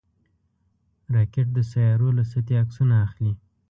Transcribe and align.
راکټ 1.15 1.47
د 1.53 1.57
سیارویو 1.71 2.17
له 2.17 2.23
سطحې 2.31 2.55
عکسونه 2.63 2.95
اخلي 3.07 3.33